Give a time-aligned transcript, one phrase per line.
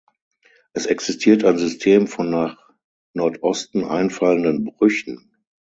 [0.73, 2.57] Es existiert ein System von nach
[3.13, 5.31] Nordosten einfallenden Brüchen.